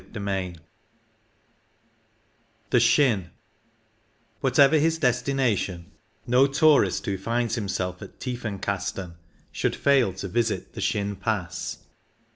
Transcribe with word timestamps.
CHAPTER 0.03 0.19
VIII 0.19 0.55
THE 2.71 2.79
SCHYN 2.79 3.29
Whatever 4.39 4.79
his 4.79 4.97
destination, 4.97 5.91
no 6.25 6.47
tourist 6.47 7.05
who 7.05 7.19
finds 7.19 7.53
himself 7.53 8.01
at 8.01 8.19
Tiefenkasten 8.19 9.13
should 9.51 9.75
fail 9.75 10.11
to 10.13 10.27
visit 10.27 10.73
the 10.73 10.81
Schyn 10.81 11.15
Pass. 11.19 11.85